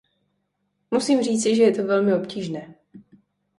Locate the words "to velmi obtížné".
1.71-2.75